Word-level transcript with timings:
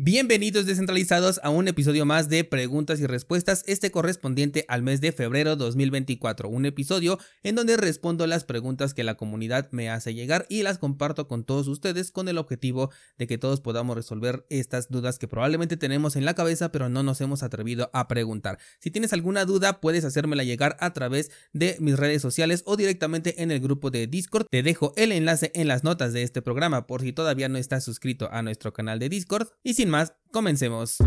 Bienvenidos 0.00 0.64
descentralizados 0.64 1.40
a 1.42 1.50
un 1.50 1.66
episodio 1.66 2.06
más 2.06 2.28
de 2.28 2.44
preguntas 2.44 3.00
y 3.00 3.06
respuestas, 3.06 3.64
este 3.66 3.90
correspondiente 3.90 4.64
al 4.68 4.84
mes 4.84 5.00
de 5.00 5.10
febrero 5.10 5.56
2024, 5.56 6.48
un 6.48 6.66
episodio 6.66 7.18
en 7.42 7.56
donde 7.56 7.76
respondo 7.76 8.24
las 8.28 8.44
preguntas 8.44 8.94
que 8.94 9.02
la 9.02 9.16
comunidad 9.16 9.68
me 9.72 9.90
hace 9.90 10.14
llegar 10.14 10.46
y 10.48 10.62
las 10.62 10.78
comparto 10.78 11.26
con 11.26 11.42
todos 11.42 11.66
ustedes 11.66 12.12
con 12.12 12.28
el 12.28 12.38
objetivo 12.38 12.92
de 13.16 13.26
que 13.26 13.38
todos 13.38 13.60
podamos 13.60 13.96
resolver 13.96 14.46
estas 14.50 14.88
dudas 14.88 15.18
que 15.18 15.26
probablemente 15.26 15.76
tenemos 15.76 16.14
en 16.14 16.24
la 16.24 16.34
cabeza 16.34 16.70
pero 16.70 16.88
no 16.88 17.02
nos 17.02 17.20
hemos 17.20 17.42
atrevido 17.42 17.90
a 17.92 18.06
preguntar. 18.06 18.60
Si 18.78 18.92
tienes 18.92 19.12
alguna 19.12 19.46
duda 19.46 19.80
puedes 19.80 20.04
hacérmela 20.04 20.44
llegar 20.44 20.76
a 20.78 20.92
través 20.92 21.32
de 21.52 21.76
mis 21.80 21.96
redes 21.96 22.22
sociales 22.22 22.62
o 22.66 22.76
directamente 22.76 23.42
en 23.42 23.50
el 23.50 23.58
grupo 23.58 23.90
de 23.90 24.06
Discord. 24.06 24.46
Te 24.48 24.62
dejo 24.62 24.92
el 24.94 25.10
enlace 25.10 25.50
en 25.56 25.66
las 25.66 25.82
notas 25.82 26.12
de 26.12 26.22
este 26.22 26.40
programa 26.40 26.86
por 26.86 27.00
si 27.00 27.12
todavía 27.12 27.48
no 27.48 27.58
estás 27.58 27.82
suscrito 27.82 28.28
a 28.30 28.42
nuestro 28.42 28.72
canal 28.72 29.00
de 29.00 29.08
Discord 29.08 29.48
y 29.64 29.74
más, 29.88 30.14
comencemos. 30.32 30.98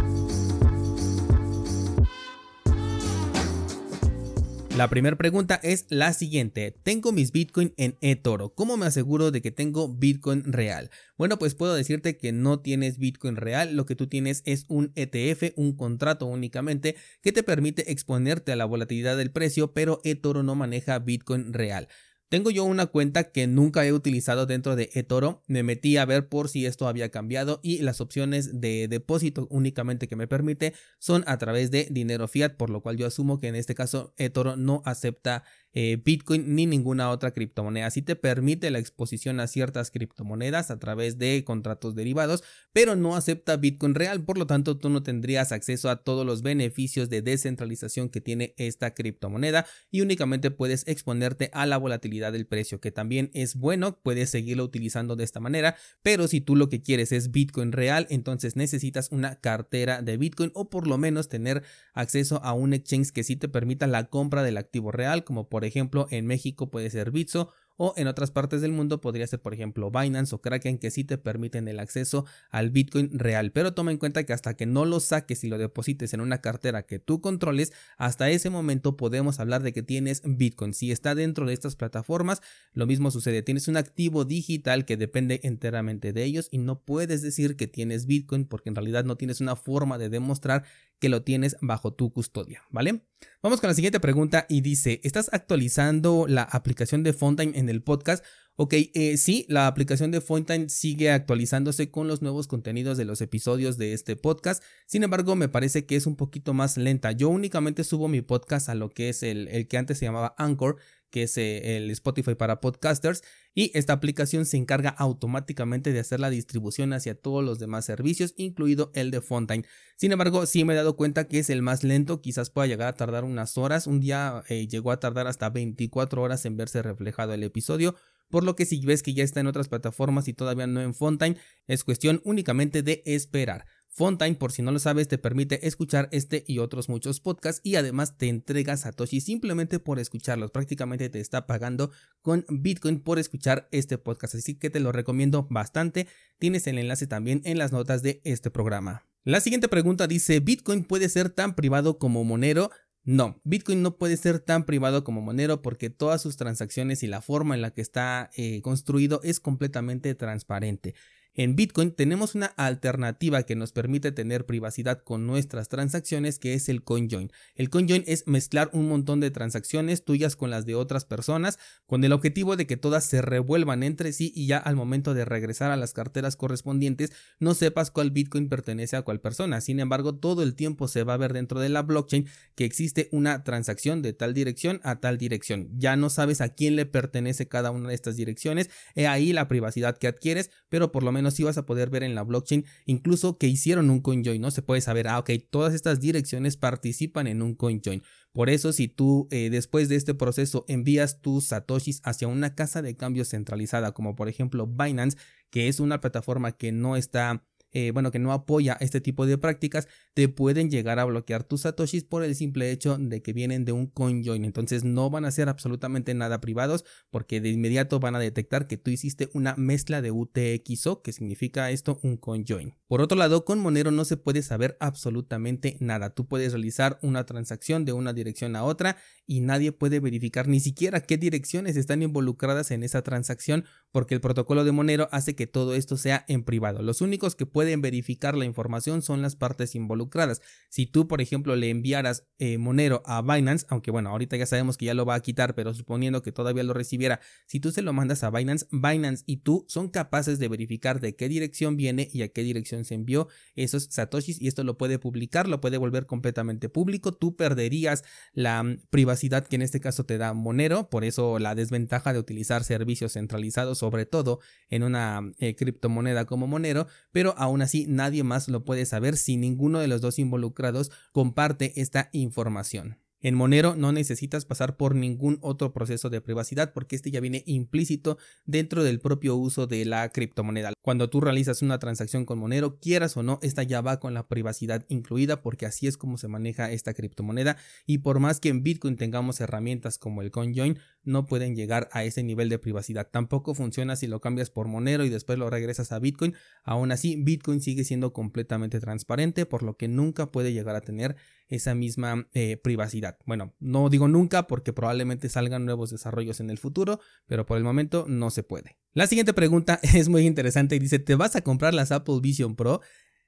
La 4.77 4.89
primera 4.89 5.17
pregunta 5.17 5.59
es 5.61 5.85
la 5.89 6.13
siguiente. 6.13 6.71
Tengo 6.71 7.11
mis 7.11 7.33
Bitcoin 7.33 7.73
en 7.75 7.97
eToro. 7.99 8.55
¿Cómo 8.55 8.77
me 8.77 8.85
aseguro 8.85 9.29
de 9.29 9.41
que 9.41 9.51
tengo 9.51 9.93
Bitcoin 9.93 10.43
real? 10.51 10.89
Bueno, 11.17 11.37
pues 11.37 11.55
puedo 11.55 11.75
decirte 11.75 12.17
que 12.17 12.31
no 12.31 12.61
tienes 12.61 12.97
Bitcoin 12.97 13.35
real. 13.35 13.75
Lo 13.75 13.85
que 13.85 13.97
tú 13.97 14.07
tienes 14.07 14.41
es 14.45 14.65
un 14.69 14.93
ETF, 14.95 15.51
un 15.57 15.75
contrato 15.75 16.25
únicamente 16.25 16.95
que 17.21 17.33
te 17.33 17.43
permite 17.43 17.91
exponerte 17.91 18.53
a 18.53 18.55
la 18.55 18.65
volatilidad 18.65 19.17
del 19.17 19.31
precio, 19.31 19.73
pero 19.73 19.99
eToro 20.05 20.41
no 20.41 20.55
maneja 20.55 20.97
Bitcoin 20.99 21.51
real. 21.51 21.89
Tengo 22.31 22.49
yo 22.49 22.63
una 22.63 22.85
cuenta 22.85 23.25
que 23.25 23.45
nunca 23.45 23.85
he 23.85 23.91
utilizado 23.91 24.45
dentro 24.45 24.77
de 24.77 24.89
eToro. 24.93 25.43
Me 25.47 25.63
metí 25.63 25.97
a 25.97 26.05
ver 26.05 26.29
por 26.29 26.47
si 26.47 26.65
esto 26.65 26.87
había 26.87 27.11
cambiado 27.11 27.59
y 27.61 27.79
las 27.79 27.99
opciones 27.99 28.61
de 28.61 28.87
depósito 28.87 29.47
únicamente 29.49 30.07
que 30.07 30.15
me 30.15 30.27
permite 30.27 30.73
son 30.97 31.25
a 31.27 31.37
través 31.37 31.71
de 31.71 31.89
dinero 31.91 32.29
fiat, 32.29 32.55
por 32.55 32.69
lo 32.69 32.79
cual 32.79 32.95
yo 32.95 33.05
asumo 33.05 33.37
que 33.37 33.49
en 33.49 33.57
este 33.57 33.75
caso 33.75 34.13
eToro 34.15 34.55
no 34.55 34.81
acepta 34.85 35.43
eh, 35.73 36.01
Bitcoin 36.03 36.55
ni 36.55 36.65
ninguna 36.65 37.09
otra 37.09 37.31
criptomoneda. 37.31 37.87
Así 37.87 38.01
te 38.01 38.15
permite 38.15 38.71
la 38.71 38.79
exposición 38.79 39.39
a 39.39 39.47
ciertas 39.47 39.91
criptomonedas 39.91 40.71
a 40.71 40.79
través 40.79 41.17
de 41.17 41.43
contratos 41.43 41.95
derivados, 41.95 42.43
pero 42.73 42.95
no 42.95 43.15
acepta 43.15 43.57
Bitcoin 43.57 43.95
real, 43.95 44.23
por 44.23 44.37
lo 44.37 44.47
tanto 44.47 44.77
tú 44.77 44.89
no 44.89 45.03
tendrías 45.03 45.51
acceso 45.51 45.89
a 45.89 46.03
todos 46.03 46.25
los 46.25 46.41
beneficios 46.41 47.09
de 47.09 47.21
descentralización 47.21 48.09
que 48.09 48.21
tiene 48.21 48.53
esta 48.57 48.93
criptomoneda 48.93 49.65
y 49.89 50.01
únicamente 50.01 50.51
puedes 50.51 50.87
exponerte 50.87 51.49
a 51.53 51.65
la 51.65 51.77
volatilidad 51.77 52.33
del 52.33 52.45
precio, 52.45 52.79
que 52.79 52.91
también 52.91 53.31
es 53.33 53.55
bueno, 53.55 53.99
puedes 54.01 54.29
seguirlo 54.29 54.63
utilizando 54.63 55.15
de 55.15 55.23
esta 55.23 55.39
manera, 55.39 55.75
pero 56.01 56.27
si 56.27 56.41
tú 56.41 56.55
lo 56.55 56.69
que 56.69 56.81
quieres 56.81 57.11
es 57.11 57.31
Bitcoin 57.31 57.71
real, 57.71 58.07
entonces 58.09 58.55
necesitas 58.55 59.09
una 59.11 59.35
cartera 59.35 60.01
de 60.01 60.17
Bitcoin 60.17 60.51
o 60.53 60.69
por 60.69 60.87
lo 60.87 60.97
menos 60.97 61.29
tener 61.29 61.63
acceso 61.93 62.43
a 62.43 62.53
un 62.53 62.73
exchange 62.73 63.11
que 63.11 63.23
sí 63.23 63.35
te 63.35 63.47
permita 63.47 63.87
la 63.87 64.05
compra 64.05 64.43
del 64.43 64.57
activo 64.57 64.91
real, 64.91 65.23
como 65.23 65.49
por 65.49 65.60
por 65.61 65.67
ejemplo, 65.67 66.07
en 66.09 66.25
México 66.25 66.71
puede 66.71 66.89
ser 66.89 67.11
Bitso 67.11 67.53
o 67.77 67.93
en 67.95 68.07
otras 68.07 68.31
partes 68.31 68.61
del 68.61 68.71
mundo 68.71 68.99
podría 68.99 69.27
ser 69.27 69.41
por 69.41 69.53
ejemplo 69.53 69.91
Binance 69.91 70.33
o 70.33 70.41
Kraken 70.41 70.79
que 70.79 70.89
sí 70.89 71.03
te 71.03 71.19
permiten 71.19 71.67
el 71.67 71.79
acceso 71.79 72.25
al 72.49 72.71
Bitcoin 72.71 73.11
real, 73.17 73.51
pero 73.51 73.75
toma 73.75 73.91
en 73.91 73.97
cuenta 73.97 74.23
que 74.23 74.33
hasta 74.33 74.55
que 74.55 74.65
no 74.65 74.85
lo 74.85 74.99
saques 74.99 75.43
y 75.43 75.49
lo 75.49 75.59
deposites 75.59 76.15
en 76.15 76.21
una 76.21 76.41
cartera 76.41 76.87
que 76.87 76.97
tú 76.97 77.21
controles, 77.21 77.73
hasta 77.97 78.31
ese 78.31 78.49
momento 78.49 78.97
podemos 78.97 79.39
hablar 79.39 79.61
de 79.61 79.71
que 79.71 79.83
tienes 79.83 80.23
Bitcoin. 80.25 80.73
Si 80.73 80.91
está 80.91 81.13
dentro 81.13 81.45
de 81.45 81.53
estas 81.53 81.75
plataformas, 81.75 82.41
lo 82.73 82.87
mismo 82.87 83.11
sucede, 83.11 83.43
tienes 83.43 83.67
un 83.67 83.77
activo 83.77 84.25
digital 84.25 84.85
que 84.85 84.97
depende 84.97 85.41
enteramente 85.43 86.11
de 86.11 86.23
ellos 86.23 86.47
y 86.49 86.57
no 86.57 86.81
puedes 86.81 87.21
decir 87.21 87.55
que 87.55 87.67
tienes 87.67 88.07
Bitcoin 88.07 88.45
porque 88.45 88.69
en 88.69 88.75
realidad 88.75 89.05
no 89.05 89.15
tienes 89.15 89.41
una 89.41 89.55
forma 89.55 89.99
de 89.99 90.09
demostrar 90.09 90.63
que 91.01 91.09
lo 91.09 91.23
tienes 91.23 91.57
bajo 91.61 91.93
tu 91.93 92.13
custodia, 92.13 92.61
¿vale? 92.69 93.01
Vamos 93.41 93.59
con 93.59 93.69
la 93.69 93.73
siguiente 93.73 93.99
pregunta 93.99 94.45
y 94.47 94.61
dice, 94.61 95.01
¿estás 95.03 95.29
actualizando 95.33 96.27
la 96.29 96.43
aplicación 96.43 97.01
de 97.01 97.11
Fontaine 97.11 97.57
en 97.57 97.69
el 97.69 97.81
podcast? 97.81 98.23
Ok, 98.55 98.75
eh, 98.75 99.17
sí, 99.17 99.45
la 99.49 99.65
aplicación 99.65 100.11
de 100.11 100.21
Fontaine 100.21 100.69
sigue 100.69 101.09
actualizándose 101.09 101.89
con 101.89 102.07
los 102.07 102.21
nuevos 102.21 102.47
contenidos 102.47 102.99
de 102.99 103.05
los 103.05 103.19
episodios 103.21 103.79
de 103.79 103.93
este 103.93 104.15
podcast. 104.15 104.63
Sin 104.85 105.03
embargo, 105.03 105.35
me 105.35 105.49
parece 105.49 105.87
que 105.87 105.95
es 105.95 106.05
un 106.05 106.15
poquito 106.15 106.53
más 106.53 106.77
lenta. 106.77 107.11
Yo 107.13 107.29
únicamente 107.29 107.83
subo 107.83 108.07
mi 108.07 108.21
podcast 108.21 108.69
a 108.69 108.75
lo 108.75 108.89
que 108.89 109.09
es 109.09 109.23
el, 109.23 109.47
el 109.47 109.67
que 109.67 109.77
antes 109.77 109.97
se 109.97 110.05
llamaba 110.05 110.35
Anchor, 110.37 110.77
que 111.11 111.23
es 111.23 111.37
eh, 111.37 111.77
el 111.77 111.91
Spotify 111.91 112.35
para 112.35 112.61
podcasters 112.61 113.21
y 113.53 113.71
esta 113.77 113.93
aplicación 113.93 114.45
se 114.45 114.57
encarga 114.57 114.89
automáticamente 114.89 115.93
de 115.93 115.99
hacer 115.99 116.19
la 116.19 116.29
distribución 116.29 116.93
hacia 116.93 117.15
todos 117.15 117.43
los 117.43 117.59
demás 117.59 117.85
servicios, 117.85 118.33
incluido 118.37 118.91
el 118.95 119.11
de 119.11 119.21
Fontaine. 119.21 119.67
Sin 119.97 120.11
embargo, 120.11 120.45
sí 120.45 120.63
me 120.63 120.73
he 120.73 120.77
dado 120.77 120.95
cuenta 120.95 121.27
que 121.27 121.39
es 121.39 121.49
el 121.49 121.61
más 121.61 121.83
lento, 121.83 122.21
quizás 122.21 122.49
pueda 122.49 122.67
llegar 122.67 122.87
a 122.87 122.95
tardar 122.95 123.23
unas 123.23 123.57
horas, 123.57 123.85
un 123.85 123.99
día 123.99 124.43
eh, 124.47 124.67
llegó 124.67 124.91
a 124.91 124.99
tardar 124.99 125.27
hasta 125.27 125.49
24 125.49 126.21
horas 126.21 126.45
en 126.45 126.57
verse 126.57 126.81
reflejado 126.81 127.33
el 127.33 127.43
episodio, 127.43 127.95
por 128.29 128.43
lo 128.43 128.55
que 128.55 128.65
si 128.65 128.83
ves 128.83 129.03
que 129.03 129.13
ya 129.13 129.23
está 129.23 129.41
en 129.41 129.47
otras 129.47 129.67
plataformas 129.67 130.27
y 130.27 130.33
todavía 130.33 130.65
no 130.65 130.81
en 130.81 130.95
Fontaine, 130.95 131.37
es 131.67 131.83
cuestión 131.83 132.21
únicamente 132.23 132.81
de 132.81 133.03
esperar. 133.05 133.65
Fontaine, 133.93 134.37
por 134.37 134.53
si 134.53 134.61
no 134.61 134.71
lo 134.71 134.79
sabes, 134.79 135.09
te 135.09 135.17
permite 135.17 135.67
escuchar 135.67 136.07
este 136.13 136.45
y 136.47 136.59
otros 136.59 136.87
muchos 136.87 137.19
podcasts 137.19 137.59
y 137.61 137.75
además 137.75 138.17
te 138.17 138.29
entrega 138.29 138.77
Satoshi 138.77 139.19
simplemente 139.19 139.79
por 139.79 139.99
escucharlos. 139.99 140.49
Prácticamente 140.51 141.09
te 141.09 141.19
está 141.19 141.45
pagando 141.45 141.91
con 142.21 142.45
Bitcoin 142.47 143.01
por 143.01 143.19
escuchar 143.19 143.67
este 143.71 143.97
podcast, 143.97 144.35
así 144.35 144.55
que 144.55 144.69
te 144.69 144.79
lo 144.79 144.93
recomiendo 144.93 145.45
bastante. 145.49 146.07
Tienes 146.39 146.67
el 146.67 146.77
enlace 146.77 147.05
también 147.05 147.41
en 147.43 147.57
las 147.57 147.73
notas 147.73 148.01
de 148.01 148.21
este 148.23 148.49
programa. 148.49 149.05
La 149.25 149.41
siguiente 149.41 149.67
pregunta 149.67 150.07
dice, 150.07 150.39
¿Bitcoin 150.39 150.85
puede 150.85 151.09
ser 151.09 151.29
tan 151.29 151.53
privado 151.53 151.99
como 151.99 152.23
Monero? 152.23 152.71
No, 153.03 153.41
Bitcoin 153.43 153.81
no 153.81 153.97
puede 153.97 154.15
ser 154.15 154.39
tan 154.39 154.65
privado 154.65 155.03
como 155.03 155.21
Monero 155.21 155.61
porque 155.61 155.89
todas 155.89 156.21
sus 156.21 156.37
transacciones 156.37 157.03
y 157.03 157.07
la 157.07 157.21
forma 157.21 157.55
en 157.55 157.61
la 157.61 157.71
que 157.71 157.81
está 157.81 158.29
eh, 158.37 158.61
construido 158.61 159.19
es 159.23 159.41
completamente 159.41 160.15
transparente. 160.15 160.95
En 161.33 161.55
Bitcoin 161.55 161.91
tenemos 161.91 162.35
una 162.35 162.47
alternativa 162.47 163.43
que 163.43 163.55
nos 163.55 163.71
permite 163.71 164.11
tener 164.11 164.45
privacidad 164.45 165.01
con 165.01 165.25
nuestras 165.25 165.69
transacciones 165.69 166.39
que 166.39 166.55
es 166.55 166.67
el 166.67 166.83
CoinJoin. 166.83 167.31
El 167.55 167.69
CoinJoin 167.69 168.03
es 168.05 168.27
mezclar 168.27 168.69
un 168.73 168.89
montón 168.89 169.21
de 169.21 169.31
transacciones 169.31 170.03
tuyas 170.03 170.35
con 170.35 170.49
las 170.49 170.65
de 170.65 170.75
otras 170.75 171.05
personas 171.05 171.57
con 171.85 172.03
el 172.03 172.11
objetivo 172.11 172.57
de 172.57 172.67
que 172.67 172.75
todas 172.75 173.05
se 173.05 173.21
revuelvan 173.21 173.81
entre 173.83 174.11
sí 174.11 174.33
y 174.35 174.47
ya 174.47 174.57
al 174.57 174.75
momento 174.75 175.13
de 175.13 175.23
regresar 175.23 175.71
a 175.71 175.77
las 175.77 175.93
carteras 175.93 176.35
correspondientes 176.35 177.13
no 177.39 177.53
sepas 177.53 177.91
cuál 177.91 178.11
Bitcoin 178.11 178.49
pertenece 178.49 178.97
a 178.97 179.03
cuál 179.03 179.21
persona. 179.21 179.61
Sin 179.61 179.79
embargo, 179.79 180.15
todo 180.15 180.43
el 180.43 180.53
tiempo 180.53 180.89
se 180.89 181.05
va 181.05 181.13
a 181.13 181.17
ver 181.17 181.31
dentro 181.31 181.61
de 181.61 181.69
la 181.69 181.81
blockchain 181.81 182.27
que 182.55 182.65
existe 182.65 183.07
una 183.13 183.45
transacción 183.45 184.01
de 184.01 184.11
tal 184.11 184.33
dirección 184.33 184.81
a 184.83 184.99
tal 184.99 185.17
dirección. 185.17 185.69
Ya 185.77 185.95
no 185.95 186.09
sabes 186.09 186.41
a 186.41 186.49
quién 186.49 186.75
le 186.75 186.85
pertenece 186.85 187.47
cada 187.47 187.71
una 187.71 187.87
de 187.87 187.95
estas 187.95 188.17
direcciones. 188.17 188.69
He 188.95 189.07
ahí 189.07 189.31
la 189.31 189.47
privacidad 189.47 189.97
que 189.97 190.07
adquieres, 190.07 190.51
pero 190.67 190.91
por 190.91 191.03
lo 191.03 191.13
menos 191.13 191.20
menos 191.21 191.35
si 191.35 191.43
vas 191.43 191.57
a 191.57 191.65
poder 191.65 191.89
ver 191.89 192.03
en 192.03 192.15
la 192.15 192.23
blockchain 192.23 192.65
incluso 192.85 193.37
que 193.37 193.47
hicieron 193.47 193.89
un 193.89 194.01
CoinJoin, 194.01 194.41
¿no? 194.41 194.51
Se 194.51 194.61
puede 194.61 194.81
saber, 194.81 195.07
ah, 195.07 195.19
ok, 195.19 195.31
todas 195.49 195.73
estas 195.73 195.99
direcciones 195.99 196.57
participan 196.57 197.27
en 197.27 197.41
un 197.41 197.55
CoinJoin. 197.55 198.03
Por 198.33 198.49
eso, 198.49 198.71
si 198.71 198.87
tú 198.87 199.27
eh, 199.31 199.49
después 199.49 199.89
de 199.89 199.97
este 199.97 200.13
proceso 200.13 200.65
envías 200.67 201.21
tus 201.21 201.45
satoshis 201.45 202.01
hacia 202.03 202.27
una 202.27 202.55
casa 202.55 202.81
de 202.81 202.95
cambio 202.95 203.25
centralizada, 203.25 203.91
como 203.93 204.15
por 204.15 204.29
ejemplo 204.29 204.67
Binance, 204.67 205.17
que 205.49 205.67
es 205.67 205.79
una 205.79 205.99
plataforma 205.99 206.53
que 206.53 206.71
no 206.71 206.95
está 206.95 207.45
eh, 207.71 207.91
bueno, 207.91 208.11
que 208.11 208.19
no 208.19 208.33
apoya 208.33 208.77
este 208.79 209.01
tipo 209.01 209.25
de 209.25 209.37
prácticas, 209.37 209.87
te 210.13 210.27
pueden 210.27 210.69
llegar 210.69 210.99
a 210.99 211.05
bloquear 211.05 211.43
tus 211.43 211.61
satoshis 211.61 212.03
por 212.03 212.23
el 212.23 212.35
simple 212.35 212.71
hecho 212.71 212.97
de 212.97 213.21
que 213.21 213.33
vienen 213.33 213.65
de 213.65 213.71
un 213.71 213.87
CoinJoin. 213.87 214.45
Entonces 214.45 214.83
no 214.83 215.09
van 215.09 215.25
a 215.25 215.31
ser 215.31 215.49
absolutamente 215.49 216.13
nada 216.13 216.41
privados 216.41 216.83
porque 217.09 217.41
de 217.41 217.49
inmediato 217.49 217.99
van 217.99 218.15
a 218.15 218.19
detectar 218.19 218.67
que 218.67 218.77
tú 218.77 218.91
hiciste 218.91 219.29
una 219.33 219.55
mezcla 219.55 220.01
de 220.01 220.11
UTXO, 220.11 221.01
que 221.01 221.13
significa 221.13 221.71
esto 221.71 221.99
un 222.03 222.17
CoinJoin. 222.17 222.75
Por 222.87 223.01
otro 223.01 223.17
lado, 223.17 223.45
con 223.45 223.59
Monero 223.59 223.91
no 223.91 224.03
se 224.05 224.17
puede 224.17 224.41
saber 224.41 224.77
absolutamente 224.79 225.77
nada. 225.79 226.09
Tú 226.13 226.27
puedes 226.27 226.51
realizar 226.51 226.99
una 227.01 227.25
transacción 227.25 227.85
de 227.85 227.93
una 227.93 228.13
dirección 228.13 228.55
a 228.55 228.63
otra 228.63 228.97
y 229.25 229.39
nadie 229.39 229.71
puede 229.71 229.99
verificar 229.99 230.47
ni 230.47 230.59
siquiera 230.59 231.01
qué 231.01 231.17
direcciones 231.17 231.77
están 231.77 232.01
involucradas 232.01 232.71
en 232.71 232.83
esa 232.83 233.01
transacción 233.01 233.65
porque 233.91 234.15
el 234.15 234.21
protocolo 234.21 234.63
de 234.65 234.71
Monero 234.71 235.07
hace 235.11 235.35
que 235.35 235.47
todo 235.47 235.75
esto 235.75 235.97
sea 235.97 236.25
en 236.27 236.43
privado. 236.43 236.81
Los 236.81 237.01
únicos 237.01 237.35
que 237.35 237.45
pueden 237.45 237.60
verificar 237.63 238.35
la 238.35 238.45
información 238.45 239.01
son 239.01 239.21
las 239.21 239.35
partes 239.35 239.75
involucradas. 239.75 240.41
Si 240.69 240.85
tú, 240.85 241.07
por 241.07 241.21
ejemplo, 241.21 241.55
le 241.55 241.69
enviaras 241.69 242.27
eh, 242.39 242.57
Monero 242.57 243.03
a 243.05 243.21
Binance, 243.21 243.65
aunque 243.69 243.91
bueno, 243.91 244.09
ahorita 244.09 244.37
ya 244.37 244.45
sabemos 244.45 244.77
que 244.77 244.85
ya 244.85 244.93
lo 244.93 245.05
va 245.05 245.15
a 245.15 245.19
quitar, 245.21 245.55
pero 245.55 245.73
suponiendo 245.73 246.21
que 246.21 246.31
todavía 246.31 246.63
lo 246.63 246.73
recibiera, 246.73 247.19
si 247.45 247.59
tú 247.59 247.71
se 247.71 247.81
lo 247.81 247.93
mandas 247.93 248.23
a 248.23 248.31
Binance, 248.31 248.67
Binance 248.71 249.23
y 249.25 249.37
tú 249.37 249.65
son 249.67 249.89
capaces 249.89 250.39
de 250.39 250.47
verificar 250.47 250.99
de 250.99 251.15
qué 251.15 251.29
dirección 251.29 251.77
viene 251.77 252.09
y 252.11 252.21
a 252.21 252.29
qué 252.29 252.43
dirección 252.43 252.85
se 252.85 252.95
envió 252.95 253.27
esos 253.55 253.87
satoshis 253.91 254.41
y 254.41 254.47
esto 254.47 254.63
lo 254.63 254.77
puede 254.77 254.99
publicar, 254.99 255.47
lo 255.47 255.61
puede 255.61 255.77
volver 255.77 256.05
completamente 256.05 256.69
público. 256.69 257.11
Tú 257.11 257.35
perderías 257.35 258.03
la 258.33 258.63
mm, 258.63 258.81
privacidad 258.89 259.45
que 259.45 259.55
en 259.55 259.61
este 259.61 259.79
caso 259.79 260.05
te 260.05 260.17
da 260.17 260.33
Monero, 260.33 260.89
por 260.89 261.03
eso 261.03 261.39
la 261.39 261.55
desventaja 261.55 262.13
de 262.13 262.19
utilizar 262.19 262.63
servicios 262.63 263.13
centralizados, 263.13 263.77
sobre 263.77 264.05
todo 264.05 264.39
en 264.69 264.83
una 264.83 265.21
eh, 265.39 265.55
criptomoneda 265.55 266.25
como 266.25 266.47
Monero, 266.47 266.87
pero 267.11 267.33
aún 267.37 267.50
aún 267.51 267.61
así 267.61 267.85
nadie 267.87 268.23
más 268.23 268.47
lo 268.47 268.65
puede 268.65 268.85
saber 268.85 269.17
si 269.17 269.37
ninguno 269.37 269.79
de 269.79 269.87
los 269.87 270.01
dos 270.01 270.19
involucrados 270.19 270.91
comparte 271.11 271.79
esta 271.79 272.09
información. 272.11 272.97
En 273.23 273.35
Monero 273.35 273.75
no 273.75 273.91
necesitas 273.91 274.45
pasar 274.45 274.77
por 274.77 274.95
ningún 274.95 275.37
otro 275.41 275.73
proceso 275.73 276.09
de 276.09 276.21
privacidad 276.21 276.73
porque 276.73 276.95
este 276.95 277.11
ya 277.11 277.19
viene 277.19 277.43
implícito 277.45 278.17
dentro 278.45 278.83
del 278.83 278.99
propio 278.99 279.35
uso 279.35 279.67
de 279.67 279.85
la 279.85 280.09
criptomoneda. 280.09 280.73
Cuando 280.81 281.07
tú 281.07 281.21
realizas 281.21 281.61
una 281.61 281.77
transacción 281.77 282.25
con 282.25 282.39
Monero, 282.39 282.79
quieras 282.79 283.15
o 283.17 283.21
no, 283.21 283.37
esta 283.43 283.61
ya 283.61 283.81
va 283.81 283.99
con 283.99 284.15
la 284.15 284.27
privacidad 284.27 284.85
incluida 284.89 285.43
porque 285.43 285.67
así 285.67 285.85
es 285.85 285.97
como 285.97 286.17
se 286.17 286.27
maneja 286.27 286.71
esta 286.71 286.95
criptomoneda 286.95 287.57
y 287.85 287.99
por 287.99 288.19
más 288.19 288.39
que 288.39 288.49
en 288.49 288.63
Bitcoin 288.63 288.97
tengamos 288.97 289.39
herramientas 289.39 289.99
como 289.99 290.23
el 290.23 290.31
CoinJoin, 290.31 290.79
no 291.03 291.25
pueden 291.25 291.55
llegar 291.55 291.89
a 291.91 292.03
ese 292.03 292.23
nivel 292.23 292.49
de 292.49 292.59
privacidad. 292.59 293.09
Tampoco 293.11 293.53
funciona 293.53 293.95
si 293.95 294.07
lo 294.07 294.21
cambias 294.21 294.49
por 294.49 294.67
Monero 294.67 295.05
y 295.05 295.09
después 295.09 295.39
lo 295.39 295.49
regresas 295.49 295.91
a 295.91 295.99
Bitcoin. 295.99 296.35
Aún 296.63 296.91
así, 296.91 297.15
Bitcoin 297.15 297.61
sigue 297.61 297.83
siendo 297.83 298.13
completamente 298.13 298.79
transparente 298.79 299.45
por 299.45 299.63
lo 299.63 299.77
que 299.77 299.87
nunca 299.87 300.31
puede 300.31 300.53
llegar 300.53 300.75
a 300.75 300.81
tener 300.81 301.15
esa 301.47 301.75
misma 301.75 302.27
eh, 302.33 302.57
privacidad. 302.57 303.17
Bueno, 303.25 303.53
no 303.59 303.89
digo 303.89 304.07
nunca 304.07 304.47
porque 304.47 304.73
probablemente 304.73 305.29
salgan 305.29 305.65
nuevos 305.65 305.91
desarrollos 305.91 306.39
en 306.39 306.49
el 306.49 306.57
futuro, 306.57 306.99
pero 307.27 307.45
por 307.45 307.57
el 307.57 307.63
momento 307.63 308.05
no 308.07 308.29
se 308.29 308.43
puede. 308.43 308.77
La 308.93 309.07
siguiente 309.07 309.33
pregunta 309.33 309.79
es 309.83 310.09
muy 310.09 310.25
interesante 310.25 310.75
y 310.75 310.79
dice, 310.79 310.99
¿te 310.99 311.15
vas 311.15 311.35
a 311.35 311.41
comprar 311.41 311.73
las 311.73 311.91
Apple 311.91 312.19
Vision 312.21 312.55
Pro? 312.55 312.81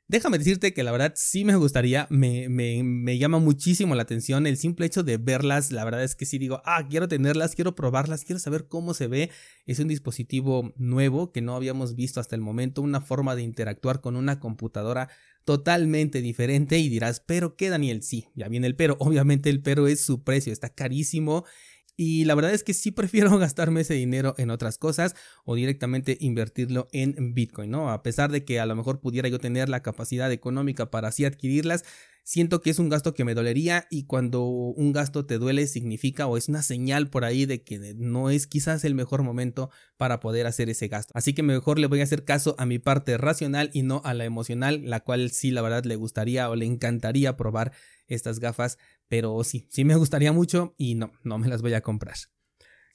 Déjame 0.10 0.38
decirte 0.38 0.74
que 0.74 0.84
la 0.84 0.92
verdad 0.92 1.14
sí 1.16 1.46
me 1.46 1.56
gustaría, 1.56 2.08
me, 2.10 2.50
me, 2.50 2.84
me, 2.84 3.18
llama 3.18 3.40
muchísimo 3.40 3.96
la 3.96 4.04
atención 4.04 4.46
el 4.46 4.58
simple 4.58 4.86
hecho 4.86 5.02
de 5.02 5.16
verlas, 5.18 5.72
la 5.72 5.86
verdad 5.86 6.04
es 6.04 6.16
que 6.16 6.26
sí 6.26 6.38
digo, 6.38 6.62
ah, 6.66 6.86
quiero 6.90 7.08
tenerlas, 7.08 7.56
quiero 7.56 7.74
probarlas, 7.74 8.26
quiero 8.26 8.38
saber 8.38 8.68
cómo 8.68 8.94
se 8.94 9.08
ve, 9.08 9.32
es 9.66 9.80
un 9.80 9.88
dispositivo 9.88 10.74
nuevo 10.76 11.32
que 11.32 11.42
no 11.42 11.56
habíamos 11.56 11.96
visto 11.96 12.20
hasta 12.20 12.36
el 12.36 12.42
momento, 12.42 12.82
una 12.82 13.00
forma 13.00 13.36
de 13.38 13.44
interactuar 13.44 14.02
con 14.02 14.18
una 14.18 14.42
computadora 14.42 15.08
totalmente 15.46 16.22
diferente 16.22 16.80
y 16.80 16.90
dirás, 16.90 17.22
pero 17.26 17.56
¿qué 17.56 17.70
Daniel? 17.70 18.04
Sí, 18.04 18.28
ya 18.36 18.50
viene 18.50 18.68
el 18.68 18.76
pero, 18.76 18.98
obviamente 19.00 19.50
el 19.50 19.62
pero 19.62 19.88
es 19.88 20.02
su 20.02 20.24
precio, 20.24 20.52
está 20.52 20.68
carísimo 20.70 21.46
y 21.96 22.26
la 22.26 22.36
verdad 22.36 22.54
es 22.54 22.64
que 22.64 22.74
sí 22.74 22.92
prefiero 22.92 23.38
gastarme 23.40 23.82
ese 23.82 23.94
dinero 23.94 24.36
en 24.38 24.50
otras 24.50 24.78
cosas 24.78 25.16
o 25.46 25.56
directamente 25.56 26.18
invertirlo 26.20 26.88
en 26.92 27.34
Bitcoin, 27.34 27.72
¿no? 27.72 27.92
A 27.92 28.04
pesar 28.04 28.32
de 28.32 28.44
que 28.46 28.60
a 28.60 28.66
lo 28.66 28.76
mejor 28.76 29.00
pudiera 29.00 29.30
yo 29.30 29.40
tener 29.40 29.70
la 29.70 29.82
capacidad 29.82 30.32
económica 30.32 30.90
para 30.90 31.10
así 31.10 31.26
adquirirlas, 31.26 31.84
siento 32.24 32.62
que 32.62 32.70
es 32.70 32.80
un 32.80 32.90
gasto 32.90 33.14
que 33.14 33.26
me 33.26 33.36
dolería 33.36 33.86
y 33.90 34.06
cuando 34.06 34.44
un 34.46 34.94
gasto 34.94 35.26
te 35.26 35.38
duele 35.38 35.68
significa 35.68 36.26
o 36.26 36.38
es 36.38 36.48
una 36.48 36.64
señal 36.64 37.10
por 37.10 37.26
ahí 37.26 37.46
de 37.46 37.64
que 37.64 37.94
no 37.96 38.30
es 38.30 38.48
quizás 38.48 38.86
el 38.86 38.96
mejor 38.96 39.24
momento 39.24 39.70
para 39.98 40.20
poder 40.20 40.48
hacer 40.48 40.70
ese 40.70 40.88
gasto. 40.88 41.12
Así 41.16 41.34
que 41.34 41.44
mejor 41.44 41.80
le 41.80 41.88
voy 41.88 42.00
a 42.00 42.04
hacer 42.04 42.24
caso 42.24 42.56
a 42.58 42.66
mi 42.66 42.80
parte 42.80 43.18
racional 43.18 43.70
y 43.74 43.84
no 43.84 44.02
a 44.06 44.14
la 44.14 44.26
emocional, 44.26 44.82
la 44.86 45.02
cual 45.02 45.32
sí 45.32 45.52
la 45.52 45.62
verdad 45.62 45.84
le 45.84 45.96
gustaría 45.96 46.50
o 46.50 46.56
le 46.56 46.66
encantaría 46.66 47.36
probar 47.36 47.74
estas 48.08 48.40
gafas, 48.40 48.78
pero 49.08 49.44
sí, 49.44 49.68
sí 49.70 49.86
me 49.86 49.96
gustaría 49.96 50.32
mucho 50.32 50.74
y 50.78 50.96
no, 50.96 51.12
no 51.24 51.38
me 51.38 51.48
las 51.48 51.62
voy 51.62 51.74
a 51.74 51.82
comprar. 51.82 52.16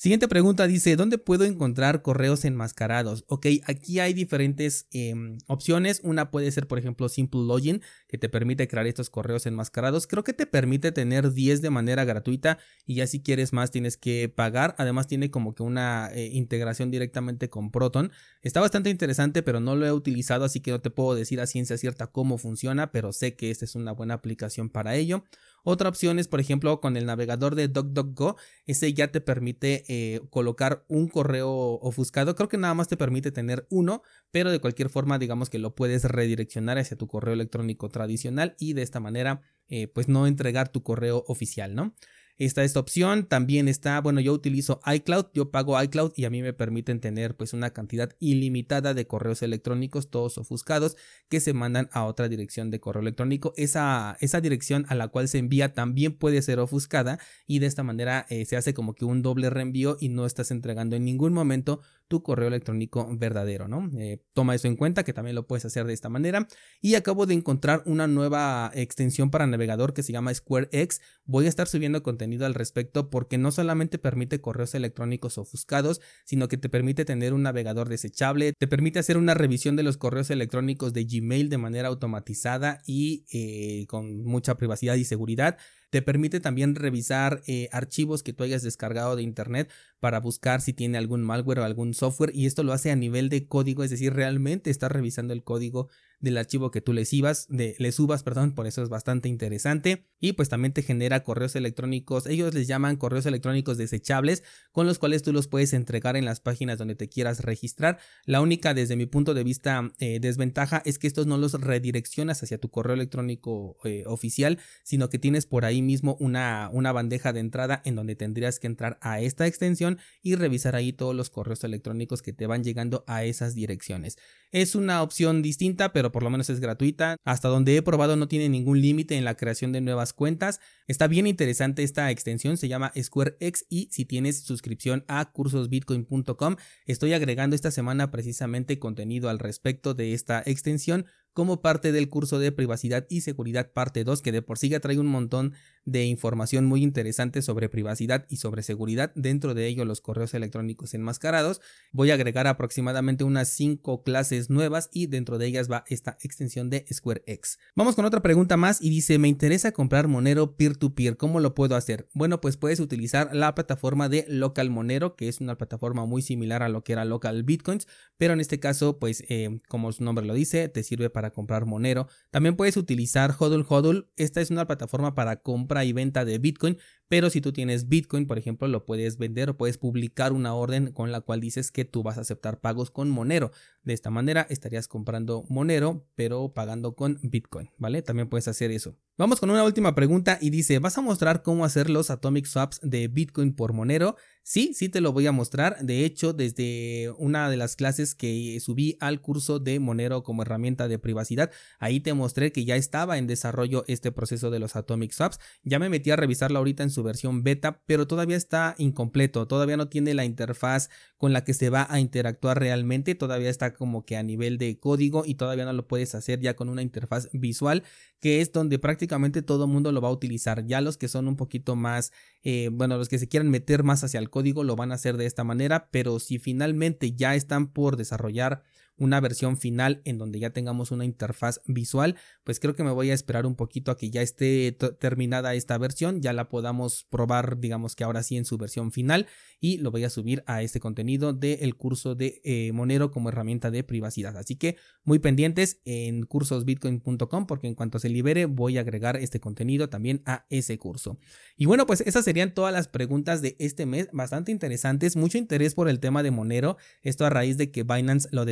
Siguiente 0.00 0.28
pregunta 0.28 0.68
dice, 0.68 0.94
¿dónde 0.94 1.18
puedo 1.18 1.42
encontrar 1.42 2.02
correos 2.02 2.44
enmascarados? 2.44 3.24
Ok, 3.26 3.46
aquí 3.64 3.98
hay 3.98 4.14
diferentes 4.14 4.86
em, 4.92 5.38
opciones. 5.48 6.00
Una 6.04 6.30
puede 6.30 6.52
ser, 6.52 6.68
por 6.68 6.78
ejemplo, 6.78 7.08
Simple 7.08 7.40
Login, 7.40 7.82
que 8.06 8.16
te 8.16 8.28
permite 8.28 8.68
crear 8.68 8.86
estos 8.86 9.10
correos 9.10 9.44
enmascarados. 9.46 10.06
Creo 10.06 10.22
que 10.22 10.32
te 10.32 10.46
permite 10.46 10.92
tener 10.92 11.32
10 11.32 11.62
de 11.62 11.70
manera 11.70 12.04
gratuita 12.04 12.58
y 12.86 12.94
ya 12.94 13.08
si 13.08 13.24
quieres 13.24 13.52
más 13.52 13.72
tienes 13.72 13.96
que 13.96 14.28
pagar. 14.28 14.76
Además 14.78 15.08
tiene 15.08 15.32
como 15.32 15.56
que 15.56 15.64
una 15.64 16.10
eh, 16.12 16.26
integración 16.32 16.92
directamente 16.92 17.50
con 17.50 17.72
Proton. 17.72 18.12
Está 18.40 18.60
bastante 18.60 18.90
interesante, 18.90 19.42
pero 19.42 19.58
no 19.58 19.74
lo 19.74 19.84
he 19.84 19.90
utilizado, 19.90 20.44
así 20.44 20.60
que 20.60 20.70
no 20.70 20.80
te 20.80 20.90
puedo 20.90 21.16
decir 21.16 21.40
a 21.40 21.48
ciencia 21.48 21.76
cierta 21.76 22.06
cómo 22.06 22.38
funciona, 22.38 22.92
pero 22.92 23.12
sé 23.12 23.34
que 23.34 23.50
esta 23.50 23.64
es 23.64 23.74
una 23.74 23.90
buena 23.90 24.14
aplicación 24.14 24.70
para 24.70 24.94
ello. 24.94 25.24
Otra 25.64 25.88
opción 25.88 26.18
es, 26.18 26.28
por 26.28 26.40
ejemplo, 26.40 26.80
con 26.80 26.96
el 26.96 27.06
navegador 27.06 27.54
de 27.54 27.68
DuckDuckGo. 27.68 28.36
Ese 28.66 28.92
ya 28.94 29.08
te 29.08 29.20
permite 29.20 29.84
eh, 29.88 30.20
colocar 30.30 30.84
un 30.88 31.08
correo 31.08 31.50
ofuscado. 31.50 32.34
Creo 32.34 32.48
que 32.48 32.58
nada 32.58 32.74
más 32.74 32.88
te 32.88 32.96
permite 32.96 33.32
tener 33.32 33.66
uno, 33.70 34.02
pero 34.30 34.50
de 34.50 34.60
cualquier 34.60 34.88
forma, 34.88 35.18
digamos 35.18 35.50
que 35.50 35.58
lo 35.58 35.74
puedes 35.74 36.04
redireccionar 36.04 36.78
hacia 36.78 36.96
tu 36.96 37.06
correo 37.06 37.34
electrónico 37.34 37.88
tradicional 37.88 38.56
y 38.58 38.72
de 38.72 38.82
esta 38.82 39.00
manera, 39.00 39.42
eh, 39.68 39.88
pues 39.88 40.08
no 40.08 40.26
entregar 40.26 40.68
tu 40.70 40.82
correo 40.82 41.24
oficial, 41.28 41.74
¿no? 41.74 41.94
Está 42.38 42.62
esta 42.62 42.78
opción, 42.78 43.26
también 43.26 43.66
está, 43.66 44.00
bueno, 44.00 44.20
yo 44.20 44.32
utilizo 44.32 44.80
iCloud, 44.86 45.26
yo 45.34 45.50
pago 45.50 45.82
iCloud 45.82 46.12
y 46.14 46.24
a 46.24 46.30
mí 46.30 46.40
me 46.40 46.52
permiten 46.52 47.00
tener 47.00 47.36
pues 47.36 47.52
una 47.52 47.70
cantidad 47.70 48.14
ilimitada 48.20 48.94
de 48.94 49.08
correos 49.08 49.42
electrónicos, 49.42 50.08
todos 50.08 50.38
ofuscados, 50.38 50.96
que 51.28 51.40
se 51.40 51.52
mandan 51.52 51.88
a 51.90 52.04
otra 52.04 52.28
dirección 52.28 52.70
de 52.70 52.78
correo 52.78 53.02
electrónico. 53.02 53.54
Esa, 53.56 54.16
esa 54.20 54.40
dirección 54.40 54.86
a 54.88 54.94
la 54.94 55.08
cual 55.08 55.26
se 55.26 55.38
envía 55.38 55.74
también 55.74 56.12
puede 56.12 56.40
ser 56.40 56.60
ofuscada 56.60 57.18
y 57.48 57.58
de 57.58 57.66
esta 57.66 57.82
manera 57.82 58.24
eh, 58.28 58.44
se 58.44 58.56
hace 58.56 58.72
como 58.72 58.94
que 58.94 59.04
un 59.04 59.20
doble 59.20 59.50
reenvío 59.50 59.96
y 59.98 60.08
no 60.08 60.24
estás 60.24 60.52
entregando 60.52 60.94
en 60.94 61.04
ningún 61.04 61.32
momento 61.32 61.80
tu 62.06 62.22
correo 62.22 62.48
electrónico 62.48 63.06
verdadero, 63.18 63.66
¿no? 63.68 63.90
Eh, 63.98 64.22
toma 64.32 64.54
eso 64.54 64.68
en 64.68 64.76
cuenta 64.76 65.04
que 65.04 65.12
también 65.12 65.34
lo 65.34 65.46
puedes 65.46 65.64
hacer 65.64 65.86
de 65.86 65.92
esta 65.92 66.08
manera. 66.08 66.46
Y 66.80 66.94
acabo 66.94 67.26
de 67.26 67.34
encontrar 67.34 67.82
una 67.84 68.06
nueva 68.06 68.70
extensión 68.74 69.30
para 69.30 69.46
navegador 69.46 69.92
que 69.92 70.02
se 70.02 70.12
llama 70.12 70.32
SquareX. 70.32 71.02
Voy 71.26 71.44
a 71.44 71.48
estar 71.50 71.66
subiendo 71.66 72.02
contenido 72.02 72.27
al 72.46 72.54
respecto 72.54 73.10
porque 73.10 73.38
no 73.38 73.50
solamente 73.50 73.98
permite 73.98 74.40
correos 74.40 74.74
electrónicos 74.74 75.38
ofuscados, 75.38 76.00
sino 76.24 76.48
que 76.48 76.56
te 76.56 76.68
permite 76.68 77.04
tener 77.04 77.32
un 77.32 77.42
navegador 77.42 77.88
desechable, 77.88 78.52
te 78.52 78.68
permite 78.68 78.98
hacer 78.98 79.16
una 79.16 79.34
revisión 79.34 79.76
de 79.76 79.82
los 79.82 79.96
correos 79.96 80.30
electrónicos 80.30 80.92
de 80.92 81.04
Gmail 81.04 81.48
de 81.48 81.58
manera 81.58 81.88
automatizada 81.88 82.82
y 82.86 83.24
eh, 83.32 83.86
con 83.86 84.24
mucha 84.24 84.56
privacidad 84.56 84.94
y 84.94 85.04
seguridad. 85.04 85.56
Te 85.90 86.02
permite 86.02 86.40
también 86.40 86.74
revisar 86.74 87.42
eh, 87.46 87.68
archivos 87.72 88.22
que 88.22 88.34
tú 88.34 88.44
hayas 88.44 88.62
descargado 88.62 89.16
de 89.16 89.22
internet 89.22 89.70
para 90.00 90.20
buscar 90.20 90.60
si 90.60 90.74
tiene 90.74 90.98
algún 90.98 91.22
malware 91.22 91.60
o 91.60 91.64
algún 91.64 91.94
software 91.94 92.30
y 92.34 92.46
esto 92.46 92.62
lo 92.62 92.74
hace 92.74 92.90
a 92.90 92.96
nivel 92.96 93.30
de 93.30 93.46
código, 93.46 93.82
es 93.84 93.90
decir, 93.90 94.12
realmente 94.12 94.70
está 94.70 94.88
revisando 94.88 95.32
el 95.32 95.42
código 95.42 95.88
del 96.20 96.38
archivo 96.38 96.70
que 96.70 96.80
tú 96.80 96.92
le 96.92 97.04
subas, 97.04 97.46
de, 97.48 97.76
le 97.78 97.92
subas, 97.92 98.22
perdón, 98.22 98.54
por 98.54 98.66
eso 98.66 98.82
es 98.82 98.88
bastante 98.88 99.28
interesante. 99.28 100.06
Y 100.20 100.32
pues 100.32 100.48
también 100.48 100.72
te 100.72 100.82
genera 100.82 101.22
correos 101.22 101.54
electrónicos, 101.54 102.26
ellos 102.26 102.54
les 102.54 102.66
llaman 102.66 102.96
correos 102.96 103.26
electrónicos 103.26 103.78
desechables, 103.78 104.42
con 104.72 104.86
los 104.86 104.98
cuales 104.98 105.22
tú 105.22 105.32
los 105.32 105.46
puedes 105.46 105.72
entregar 105.72 106.16
en 106.16 106.24
las 106.24 106.40
páginas 106.40 106.78
donde 106.78 106.96
te 106.96 107.08
quieras 107.08 107.44
registrar. 107.44 107.98
La 108.24 108.40
única, 108.40 108.74
desde 108.74 108.96
mi 108.96 109.06
punto 109.06 109.34
de 109.34 109.44
vista, 109.44 109.92
eh, 109.98 110.18
desventaja 110.20 110.82
es 110.84 110.98
que 110.98 111.06
estos 111.06 111.26
no 111.26 111.38
los 111.38 111.52
redireccionas 111.52 112.42
hacia 112.42 112.58
tu 112.58 112.70
correo 112.70 112.94
electrónico 112.94 113.76
eh, 113.84 114.04
oficial, 114.06 114.58
sino 114.82 115.08
que 115.08 115.18
tienes 115.18 115.46
por 115.46 115.64
ahí 115.64 115.82
mismo 115.82 116.16
una, 116.18 116.68
una 116.72 116.92
bandeja 116.92 117.32
de 117.32 117.40
entrada 117.40 117.80
en 117.84 117.94
donde 117.94 118.16
tendrías 118.16 118.58
que 118.58 118.66
entrar 118.66 118.98
a 119.00 119.20
esta 119.20 119.46
extensión 119.46 119.98
y 120.22 120.34
revisar 120.34 120.74
ahí 120.74 120.92
todos 120.92 121.14
los 121.14 121.30
correos 121.30 121.62
electrónicos 121.64 122.22
que 122.22 122.32
te 122.32 122.46
van 122.46 122.64
llegando 122.64 123.04
a 123.06 123.24
esas 123.24 123.54
direcciones. 123.54 124.18
Es 124.50 124.74
una 124.74 125.02
opción 125.02 125.42
distinta, 125.42 125.92
pero 125.92 126.07
por 126.10 126.22
lo 126.22 126.30
menos 126.30 126.50
es 126.50 126.60
gratuita. 126.60 127.16
Hasta 127.24 127.48
donde 127.48 127.76
he 127.76 127.82
probado 127.82 128.16
no 128.16 128.28
tiene 128.28 128.48
ningún 128.48 128.80
límite 128.80 129.16
en 129.16 129.24
la 129.24 129.36
creación 129.36 129.72
de 129.72 129.80
nuevas 129.80 130.12
cuentas. 130.12 130.60
Está 130.86 131.06
bien 131.06 131.26
interesante 131.26 131.82
esta 131.82 132.10
extensión, 132.10 132.56
se 132.56 132.68
llama 132.68 132.92
SquareX 133.00 133.66
y 133.68 133.88
si 133.90 134.04
tienes 134.04 134.42
suscripción 134.42 135.04
a 135.08 135.30
cursosbitcoin.com, 135.32 136.56
estoy 136.86 137.12
agregando 137.12 137.56
esta 137.56 137.70
semana 137.70 138.10
precisamente 138.10 138.78
contenido 138.78 139.28
al 139.28 139.38
respecto 139.38 139.94
de 139.94 140.14
esta 140.14 140.42
extensión 140.44 141.06
como 141.32 141.60
parte 141.62 141.92
del 141.92 142.08
curso 142.08 142.40
de 142.40 142.50
privacidad 142.50 143.06
y 143.08 143.20
seguridad 143.20 143.70
parte 143.72 144.02
2 144.02 144.22
que 144.22 144.32
de 144.32 144.42
por 144.42 144.58
sí 144.58 144.68
ya 144.68 144.80
trae 144.80 144.98
un 144.98 145.06
montón 145.06 145.54
de 145.90 146.04
información 146.04 146.66
muy 146.66 146.82
interesante 146.82 147.42
sobre 147.42 147.68
privacidad 147.68 148.26
y 148.28 148.36
sobre 148.36 148.62
seguridad, 148.62 149.12
dentro 149.14 149.54
de 149.54 149.66
ello 149.66 149.84
los 149.84 150.00
correos 150.00 150.34
electrónicos 150.34 150.94
enmascarados. 150.94 151.60
Voy 151.92 152.10
a 152.10 152.14
agregar 152.14 152.46
aproximadamente 152.46 153.24
unas 153.24 153.48
5 153.48 154.02
clases 154.02 154.50
nuevas 154.50 154.90
y 154.92 155.06
dentro 155.06 155.38
de 155.38 155.46
ellas 155.46 155.70
va 155.70 155.84
esta 155.88 156.18
extensión 156.22 156.70
de 156.70 156.84
SquareX. 156.92 157.58
Vamos 157.74 157.94
con 157.94 158.04
otra 158.04 158.22
pregunta 158.22 158.56
más 158.56 158.80
y 158.80 158.90
dice, 158.90 159.18
me 159.18 159.28
interesa 159.28 159.72
comprar 159.72 160.08
Monero 160.08 160.56
peer-to-peer, 160.56 161.16
¿cómo 161.16 161.40
lo 161.40 161.54
puedo 161.54 161.76
hacer? 161.76 162.08
Bueno, 162.14 162.40
pues 162.40 162.56
puedes 162.56 162.80
utilizar 162.80 163.34
la 163.34 163.54
plataforma 163.54 164.08
de 164.08 164.24
Local 164.28 164.70
Monero, 164.70 165.16
que 165.16 165.28
es 165.28 165.40
una 165.40 165.56
plataforma 165.56 166.04
muy 166.04 166.22
similar 166.22 166.62
a 166.62 166.68
lo 166.68 166.84
que 166.84 166.92
era 166.92 167.04
Local 167.04 167.42
Bitcoins, 167.42 167.86
pero 168.16 168.32
en 168.34 168.40
este 168.40 168.60
caso, 168.60 168.98
pues 168.98 169.24
eh, 169.28 169.60
como 169.68 169.92
su 169.92 170.04
nombre 170.04 170.26
lo 170.26 170.34
dice, 170.34 170.68
te 170.68 170.82
sirve 170.82 171.10
para 171.10 171.30
comprar 171.30 171.66
Monero. 171.66 172.08
También 172.30 172.56
puedes 172.56 172.76
utilizar 172.76 173.34
Hodl 173.38 173.64
Hodl. 173.68 174.10
Esta 174.16 174.40
es 174.40 174.50
una 174.50 174.66
plataforma 174.66 175.14
para 175.14 175.36
y 175.84 175.92
venta 175.92 176.24
de 176.24 176.38
Bitcoin, 176.38 176.78
pero 177.08 177.30
si 177.30 177.40
tú 177.40 177.52
tienes 177.52 177.88
Bitcoin, 177.88 178.26
por 178.26 178.38
ejemplo, 178.38 178.68
lo 178.68 178.84
puedes 178.84 179.16
vender 179.16 179.48
o 179.50 179.56
puedes 179.56 179.78
publicar 179.78 180.32
una 180.32 180.54
orden 180.54 180.92
con 180.92 181.10
la 181.10 181.22
cual 181.22 181.40
dices 181.40 181.72
que 181.72 181.86
tú 181.86 182.02
vas 182.02 182.18
a 182.18 182.20
aceptar 182.20 182.60
pagos 182.60 182.90
con 182.90 183.08
Monero. 183.08 183.50
De 183.82 183.94
esta 183.94 184.10
manera 184.10 184.46
estarías 184.50 184.88
comprando 184.88 185.44
Monero, 185.48 186.06
pero 186.14 186.52
pagando 186.52 186.94
con 186.94 187.18
Bitcoin, 187.22 187.70
¿vale? 187.78 188.02
También 188.02 188.28
puedes 188.28 188.46
hacer 188.46 188.70
eso. 188.70 188.96
Vamos 189.16 189.40
con 189.40 189.50
una 189.50 189.64
última 189.64 189.94
pregunta 189.94 190.38
y 190.40 190.50
dice, 190.50 190.78
¿vas 190.78 190.98
a 190.98 191.00
mostrar 191.00 191.42
cómo 191.42 191.64
hacer 191.64 191.88
los 191.88 192.10
Atomic 192.10 192.44
Swaps 192.44 192.78
de 192.82 193.08
Bitcoin 193.08 193.54
por 193.54 193.72
Monero? 193.72 194.16
Sí, 194.50 194.72
sí 194.72 194.88
te 194.88 195.02
lo 195.02 195.12
voy 195.12 195.26
a 195.26 195.32
mostrar. 195.32 195.76
De 195.82 196.06
hecho, 196.06 196.32
desde 196.32 197.12
una 197.18 197.50
de 197.50 197.58
las 197.58 197.76
clases 197.76 198.14
que 198.14 198.58
subí 198.60 198.96
al 198.98 199.20
curso 199.20 199.58
de 199.58 199.78
Monero 199.78 200.22
como 200.22 200.40
herramienta 200.40 200.88
de 200.88 200.98
privacidad, 200.98 201.50
ahí 201.78 202.00
te 202.00 202.14
mostré 202.14 202.50
que 202.50 202.64
ya 202.64 202.74
estaba 202.74 203.18
en 203.18 203.26
desarrollo 203.26 203.84
este 203.88 204.10
proceso 204.10 204.50
de 204.50 204.58
los 204.58 204.74
Atomic 204.74 205.12
Swaps. 205.12 205.38
Ya 205.64 205.78
me 205.78 205.90
metí 205.90 206.10
a 206.12 206.16
revisarlo 206.16 206.60
ahorita 206.60 206.82
en 206.82 206.88
su 206.88 207.02
versión 207.02 207.42
beta, 207.42 207.82
pero 207.84 208.06
todavía 208.06 208.38
está 208.38 208.74
incompleto, 208.78 209.46
todavía 209.46 209.76
no 209.76 209.88
tiene 209.88 210.14
la 210.14 210.24
interfaz 210.24 210.88
con 211.18 211.34
la 211.34 211.44
que 211.44 211.52
se 211.52 211.68
va 211.68 211.86
a 211.90 212.00
interactuar 212.00 212.58
realmente, 212.58 213.14
todavía 213.14 213.50
está 213.50 213.74
como 213.74 214.06
que 214.06 214.16
a 214.16 214.22
nivel 214.22 214.56
de 214.56 214.78
código 214.78 215.24
y 215.26 215.34
todavía 215.34 215.66
no 215.66 215.74
lo 215.74 215.86
puedes 215.86 216.14
hacer 216.14 216.40
ya 216.40 216.56
con 216.56 216.70
una 216.70 216.80
interfaz 216.80 217.28
visual 217.34 217.82
que 218.20 218.40
es 218.40 218.50
donde 218.50 218.78
prácticamente 218.78 219.42
todo 219.42 219.64
el 219.64 219.70
mundo 219.70 219.92
lo 219.92 220.00
va 220.00 220.08
a 220.08 220.12
utilizar. 220.12 220.66
Ya 220.66 220.80
los 220.80 220.96
que 220.96 221.06
son 221.06 221.28
un 221.28 221.36
poquito 221.36 221.76
más, 221.76 222.12
eh, 222.42 222.70
bueno, 222.72 222.96
los 222.96 223.08
que 223.08 223.18
se 223.18 223.28
quieran 223.28 223.50
meter 223.50 223.84
más 223.84 224.02
hacia 224.02 224.18
el 224.18 224.30
código 224.30 224.37
lo 224.42 224.76
van 224.76 224.92
a 224.92 224.96
hacer 224.96 225.16
de 225.16 225.26
esta 225.26 225.44
manera, 225.44 225.88
pero 225.90 226.18
si 226.18 226.38
finalmente 226.38 227.12
ya 227.12 227.34
están 227.34 227.68
por 227.68 227.96
desarrollar 227.96 228.62
una 228.98 229.20
versión 229.20 229.56
final 229.56 230.02
en 230.04 230.18
donde 230.18 230.38
ya 230.38 230.50
tengamos 230.50 230.90
una 230.90 231.04
interfaz 231.04 231.60
visual, 231.66 232.16
pues 232.44 232.60
creo 232.60 232.74
que 232.74 232.84
me 232.84 232.90
voy 232.90 233.10
a 233.10 233.14
esperar 233.14 233.46
un 233.46 233.54
poquito 233.54 233.90
a 233.90 233.96
que 233.96 234.10
ya 234.10 234.22
esté 234.22 234.72
terminada 234.72 235.54
esta 235.54 235.78
versión, 235.78 236.20
ya 236.20 236.32
la 236.32 236.48
podamos 236.48 237.04
probar, 237.08 237.58
digamos 237.58 237.96
que 237.96 238.04
ahora 238.04 238.22
sí 238.22 238.36
en 238.36 238.44
su 238.44 238.58
versión 238.58 238.92
final 238.92 239.26
y 239.60 239.78
lo 239.78 239.90
voy 239.90 240.04
a 240.04 240.10
subir 240.10 240.42
a 240.46 240.62
este 240.62 240.80
contenido 240.80 241.32
del 241.32 241.76
curso 241.76 242.14
de 242.14 242.40
eh, 242.44 242.72
Monero 242.72 243.10
como 243.10 243.28
herramienta 243.28 243.70
de 243.70 243.84
privacidad. 243.84 244.36
Así 244.36 244.56
que 244.56 244.76
muy 245.04 245.18
pendientes 245.18 245.80
en 245.84 246.24
cursosbitcoin.com 246.24 247.46
porque 247.46 247.66
en 247.66 247.74
cuanto 247.74 247.98
se 247.98 248.08
libere 248.08 248.46
voy 248.46 248.78
a 248.78 248.82
agregar 248.82 249.16
este 249.16 249.40
contenido 249.40 249.88
también 249.88 250.22
a 250.26 250.46
ese 250.50 250.78
curso. 250.78 251.18
Y 251.56 251.66
bueno, 251.66 251.86
pues 251.86 252.00
esas 252.02 252.24
serían 252.24 252.54
todas 252.54 252.72
las 252.72 252.88
preguntas 252.88 253.42
de 253.42 253.56
este 253.58 253.86
mes, 253.86 254.08
bastante 254.12 254.52
interesantes, 254.52 255.16
mucho 255.16 255.38
interés 255.38 255.74
por 255.74 255.88
el 255.88 256.00
tema 256.00 256.22
de 256.22 256.30
Monero, 256.30 256.76
esto 257.02 257.24
a 257.24 257.30
raíz 257.30 257.56
de 257.56 257.70
que 257.70 257.82
Binance 257.82 258.28
lo 258.32 258.44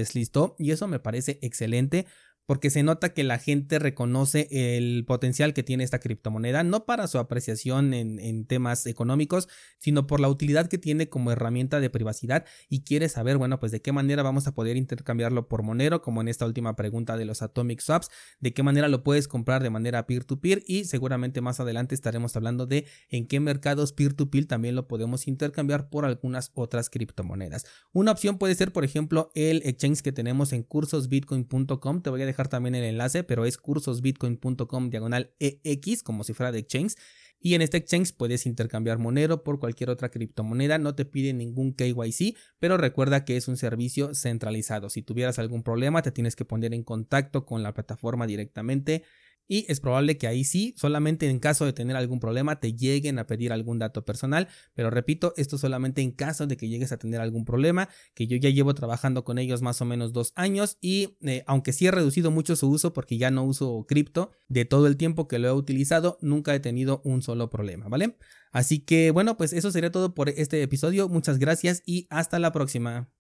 y 0.59 0.71
eso 0.73 0.89
me 0.89 0.99
parece 1.01 1.39
excelente 1.43 2.07
porque 2.47 2.71
se 2.71 2.83
nota 2.83 3.13
que 3.13 3.25
la 3.25 3.39
gente 3.39 3.79
reconoce 3.79 4.49
el 4.51 5.05
potencial 5.05 5.53
que 5.53 5.65
tiene 5.65 5.85
esta 5.85 5.99
criptomoneda, 5.99 6.63
no 6.63 6.87
para 6.87 7.09
su 7.09 7.19
apreciación 7.19 7.93
en, 7.93 8.47
temas 8.47 8.87
económicos, 8.87 9.49
sino 9.79 10.07
por 10.07 10.21
la 10.21 10.29
utilidad 10.29 10.69
que 10.69 10.79
tiene 10.79 11.09
como 11.09 11.33
herramienta 11.33 11.81
de 11.81 11.91
privacidad 11.91 12.45
y 12.69 12.83
quiere 12.85 13.09
saber, 13.09 13.39
bueno, 13.39 13.59
pues 13.59 13.73
de 13.73 13.83
qué 13.83 13.93
manera 13.93 14.23
vamos 14.23 14.47
a 14.47 14.55
poder 14.55 14.77
intercambiarlo 14.77 15.49
por 15.49 15.63
Monero, 15.63 16.01
como 16.03 16.21
en 16.21 16.29
esta 16.29 16.47
última 16.47 16.77
pregunta 16.77 17.17
de 17.17 17.25
los 17.25 17.43
Atomic 17.43 17.81
Swaps, 17.81 18.11
de 18.39 18.55
qué 18.55 18.63
manera 18.63 18.89
lo 18.89 19.03
puedes 19.03 19.27
comprar 19.27 19.63
de 19.63 19.71
manera 19.71 20.07
peer-to-peer 20.07 20.63
y 20.67 20.85
seguramente 20.85 21.41
más 21.41 21.59
adelante 21.59 21.95
estaremos 21.95 22.37
hablando 22.37 22.67
de 22.67 22.87
en 23.09 23.27
qué 23.27 23.41
mercados 23.41 23.93
peer-to-peer 23.93 24.47
también 24.47 24.77
lo 24.77 24.87
podemos 24.87 25.27
intercambiar 25.27 25.89
por 25.89 26.05
algunas 26.05 26.53
otras 26.55 26.91
criptomonedas. 26.91 27.65
Una 27.93 28.13
opción 28.13 28.39
puede 28.39 28.55
ser, 28.55 28.73
por 28.73 28.85
ejemplo, 28.85 29.31
el 29.35 29.63
exchange 29.65 30.03
que 30.03 30.13
tenemos 30.13 30.53
en 30.53 30.63
cursosbitcoin.com, 30.63 32.03
te 32.03 32.11
voy 32.11 32.23
a 32.23 32.27
dejar 32.27 32.36
también 32.45 32.75
el 32.75 32.85
enlace, 32.85 33.25
pero 33.25 33.47
es 33.47 33.57
cursosbitcoin.com 33.57 34.91
diagonal 34.91 35.33
EX, 35.39 36.03
como 36.03 36.25
si 36.25 36.35
fuera 36.35 36.53
de 36.53 36.61
exchange. 36.61 36.95
Y 37.39 37.55
en 37.55 37.63
este 37.63 37.77
exchange 37.77 38.15
puedes 38.17 38.47
intercambiar 38.47 38.99
Monero 38.99 39.43
por 39.45 39.59
cualquier 39.59 39.91
otra 39.91 40.11
criptomoneda, 40.11 40.79
no 40.79 40.95
te 40.95 41.05
pide 41.05 41.33
ningún 41.33 41.75
KYC, 41.75 42.37
pero 42.59 42.77
recuerda 42.77 43.25
que 43.25 43.37
es 43.37 43.49
un 43.49 43.57
servicio 43.57 44.15
centralizado. 44.15 44.89
Si 44.91 45.03
tuvieras 45.03 45.39
algún 45.39 45.63
problema, 45.63 46.03
te 46.03 46.13
tienes 46.13 46.37
que 46.37 46.45
poner 46.45 46.75
en 46.75 46.83
contacto 46.83 47.45
con 47.45 47.63
la 47.63 47.75
plataforma 47.75 48.27
directamente 48.27 49.03
y 49.49 49.65
es 49.69 49.81
probable 49.81 50.19
que 50.19 50.27
ahí 50.27 50.45
sí, 50.45 50.75
solamente 50.77 51.29
en 51.29 51.39
caso 51.39 51.65
de 51.65 51.73
tener 51.73 51.97
algún 51.97 52.21
problema, 52.21 52.61
te 52.61 52.75
lleguen 52.75 53.19
a 53.19 53.27
pedir 53.27 53.53
algún 53.53 53.79
dato 53.79 54.05
personal, 54.05 54.49
pero 54.75 54.91
repito, 54.91 55.35
esto 55.37 55.59
solamente 55.59 56.03
en 56.03 56.11
caso 56.11 56.47
de 56.47 56.57
que 56.57 56.69
llegues 56.69 56.93
a 56.93 56.99
tener 56.99 57.21
algún 57.21 57.45
problema, 57.45 57.89
que 58.15 58.27
yo 58.27 58.37
ya 58.37 58.51
llevo 58.51 58.75
trabajando 58.75 59.25
con 59.25 59.39
ellos 59.39 59.63
más 59.63 59.81
o 59.81 59.85
menos 59.85 60.13
dos 60.13 60.33
años 60.35 60.79
y 60.81 61.17
eh, 61.23 61.45
aunque 61.47 61.73
sí 61.73 61.87
he 61.87 61.91
reducido 61.91 62.31
mucho 62.31 62.57
su 62.57 62.69
uso 62.69 62.93
porque 62.93 63.19
ya 63.19 63.31
no 63.31 63.45
uso 63.45 63.87
cripto, 63.89 64.31
de 64.49 64.65
todo 64.65 64.87
el 64.87 64.97
tiempo 64.97 65.29
que 65.29 65.39
lo 65.39 65.49
he 65.49 65.53
utilizado, 65.53 66.19
nunca 66.21 66.55
he 66.55 66.61
tenido 66.61 67.01
un 67.05 67.23
solo 67.23 67.51
problema, 67.51 67.89
¿vale? 67.89 68.17
Así 68.53 68.81
que 68.81 69.11
bueno, 69.11 69.37
pues 69.37 69.53
eso 69.53 69.71
sería 69.71 69.91
todo 69.91 70.15
por 70.15 70.29
este 70.29 70.63
episodio, 70.63 71.09
muchas 71.09 71.39
gracias 71.39 71.83
y 71.85 72.07
hasta 72.11 72.39
la 72.39 72.53
próxima. 72.53 73.11